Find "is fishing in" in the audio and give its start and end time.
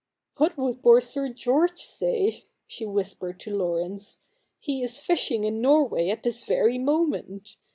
4.81-5.61